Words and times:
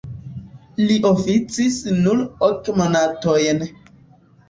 Li 0.87 0.95
oficis 1.09 1.79
nur 2.01 2.25
ok 2.51 2.75
monatojn. 2.83 3.67